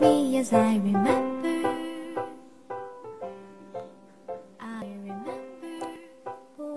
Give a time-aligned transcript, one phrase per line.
[0.00, 1.10] me as i remember.
[4.58, 5.32] I remember.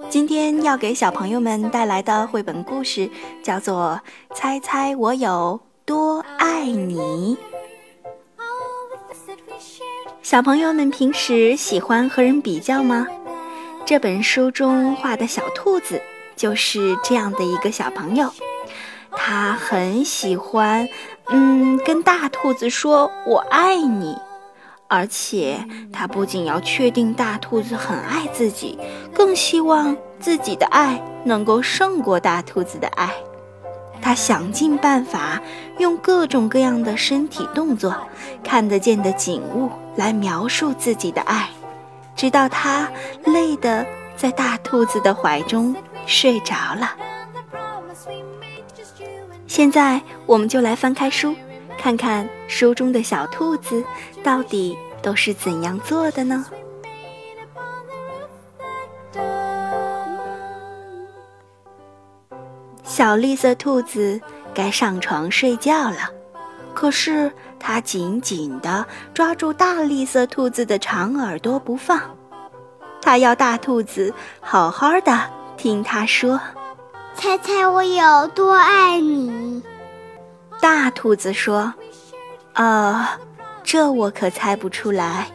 [0.09, 3.09] 今天要给小朋友们带来的绘本故事
[3.43, 3.99] 叫做
[4.33, 7.37] 猜猜我有多爱你。
[10.21, 13.07] 小朋友们平时喜欢和人比较吗？
[13.85, 16.01] 这本书中画的小兔子
[16.35, 18.29] 就是这样的一个小朋友。
[19.19, 20.87] 他很喜欢，
[21.29, 24.15] 嗯，跟大兔子说“我爱你”。
[24.87, 25.59] 而且，
[25.91, 28.79] 他不仅要确定大兔子很爱自己，
[29.13, 33.11] 更希望自己的爱能够胜过大兔子的爱。
[34.01, 35.41] 他想尽办法，
[35.79, 37.93] 用各种各样的身体动作、
[38.43, 41.49] 看得见的景物来描述自己的爱，
[42.15, 42.87] 直到他
[43.25, 46.91] 累得在大兔子的怀中睡着了。
[49.57, 51.33] 现在，我们就来翻开书。
[51.79, 53.83] 看看书中的小兔子
[54.23, 56.45] 到底都是怎样做的呢？
[62.83, 64.21] 小绿色兔子
[64.53, 66.11] 该上床睡觉了，
[66.75, 71.99] 可是它紧紧地抓住大绿色兔子的长耳朵不放，
[73.01, 75.19] 它要大兔子好好的
[75.57, 76.39] 听它说
[77.17, 79.61] ：“猜猜我有多爱你。”
[80.61, 81.73] 大兔子说
[82.53, 83.07] ：“呃，
[83.63, 85.27] 这我可猜不出来。”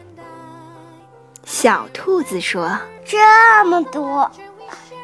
[1.45, 4.31] 小兔子说：“这么多。”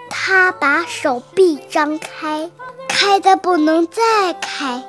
[0.10, 2.50] 他把手臂张开，
[2.88, 4.84] 开的不能再开。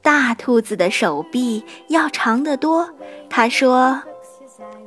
[0.00, 2.88] 大兔子的手臂要长得多。
[3.28, 4.00] 他说：“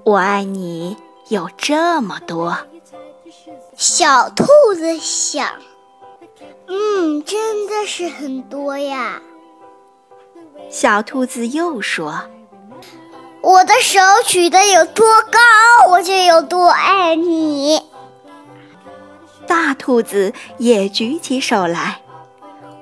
[0.06, 0.96] 我爱你
[1.30, 2.58] 有这么多。”
[3.78, 5.48] 小兔子想。
[6.68, 9.22] 嗯，真的是很多呀。
[10.68, 12.20] 小兔子又说
[13.42, 15.40] ：“我的手举得有多高，
[15.92, 17.80] 我就有多爱你。”
[19.46, 22.02] 大兔子也举起手来：“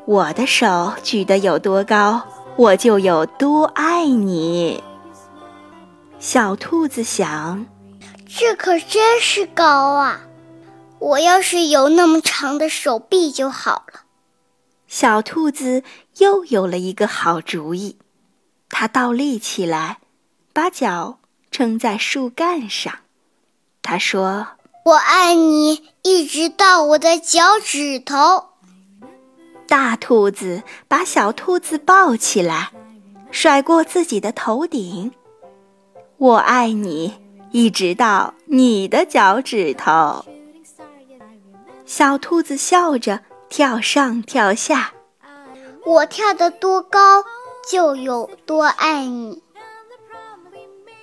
[0.08, 2.24] 我的手举得有多高，
[2.56, 4.82] 我就有多爱你。”
[6.20, 7.66] 小兔子想
[8.26, 10.22] ：“这可真是高啊！”
[11.00, 14.02] 我要是有那么长的手臂就好了。
[14.88, 15.84] 小兔子
[16.18, 17.98] 又有了一个好主意，
[18.70, 20.00] 它倒立起来，
[20.54, 21.20] 把脚
[21.52, 22.94] 撑在树干上。
[23.82, 24.48] 它说
[24.86, 28.50] ：“我爱你，一直到我的脚趾头。”
[29.68, 32.72] 大兔子把小兔子抱起来，
[33.32, 35.12] 甩过自己的头顶。
[36.18, 37.14] “我爱你，
[37.52, 40.24] 一直到你的脚趾头。”
[41.86, 44.92] 小兔子笑着跳上跳下，
[45.86, 47.24] 我跳得多高
[47.70, 49.44] 就有多爱你。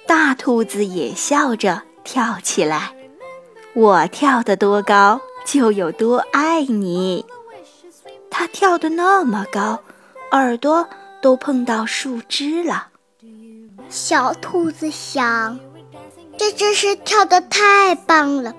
[0.07, 2.95] 大兔子也笑着跳起来，
[3.75, 7.25] 我跳得多高就有多爱你。
[8.29, 9.79] 它跳得那么高，
[10.33, 10.89] 耳朵
[11.21, 12.89] 都碰到树枝了。
[13.89, 15.61] 小兔子想，
[16.37, 18.53] 这真是跳得太棒了。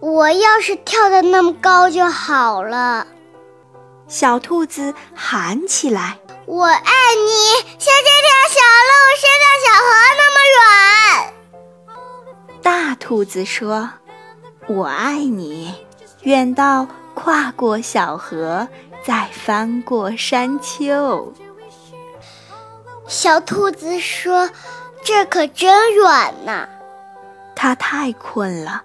[0.00, 3.06] 我要是跳的那么高就好了，
[4.06, 7.32] 小兔子喊起来：“我爱你，
[7.78, 11.34] 像这条小路伸到小河那么远。”
[12.62, 13.90] 大兔子说
[14.68, 15.74] ：“我爱你，
[16.22, 18.68] 远到跨过小河，
[19.04, 21.32] 再翻过山丘。”
[23.08, 24.48] 小兔子说
[25.02, 26.68] ：“这可真远呐！”
[27.56, 28.84] 它太困了。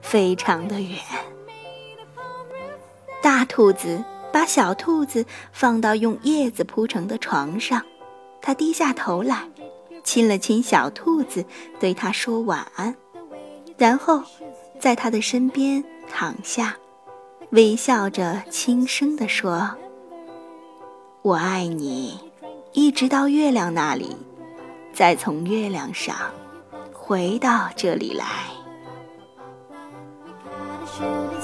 [0.00, 0.98] 非常的远。
[3.20, 4.02] 大兔子
[4.32, 7.84] 把小兔子放到用叶子铺成的床上，
[8.40, 9.48] 它低下头来，
[10.04, 11.44] 亲了亲小兔子，
[11.80, 12.94] 对它说晚安，
[13.76, 14.22] 然后
[14.78, 16.76] 在它的身边躺下，
[17.50, 19.68] 微笑着轻声地说
[21.22, 22.20] ：“我爱你，
[22.72, 24.16] 一直到月亮那里，
[24.92, 26.14] 再从月亮上
[26.92, 28.26] 回到这里来。”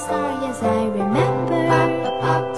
[0.04, 2.53] as long as I remember.